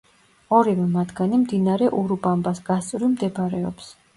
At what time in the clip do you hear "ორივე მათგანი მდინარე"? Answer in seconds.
0.59-1.91